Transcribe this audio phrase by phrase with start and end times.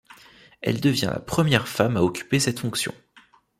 [0.61, 2.95] Elle devient la première femme à occuper cette fonction.